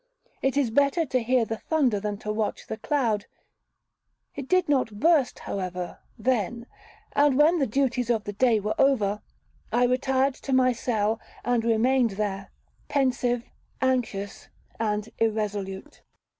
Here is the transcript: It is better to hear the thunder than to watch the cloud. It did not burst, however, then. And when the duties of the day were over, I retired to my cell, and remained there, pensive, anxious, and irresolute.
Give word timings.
It 0.41 0.57
is 0.57 0.71
better 0.71 1.05
to 1.05 1.21
hear 1.21 1.45
the 1.45 1.57
thunder 1.59 1.99
than 1.99 2.17
to 2.25 2.33
watch 2.33 2.65
the 2.65 2.77
cloud. 2.77 3.27
It 4.33 4.47
did 4.47 4.67
not 4.67 4.99
burst, 4.99 5.37
however, 5.37 5.99
then. 6.17 6.65
And 7.11 7.37
when 7.37 7.59
the 7.59 7.67
duties 7.67 8.09
of 8.09 8.23
the 8.23 8.33
day 8.33 8.59
were 8.59 8.73
over, 8.81 9.21
I 9.71 9.83
retired 9.85 10.33
to 10.33 10.53
my 10.53 10.71
cell, 10.73 11.19
and 11.45 11.63
remained 11.63 12.17
there, 12.17 12.49
pensive, 12.87 13.43
anxious, 13.79 14.47
and 14.79 15.07
irresolute. 15.19 16.01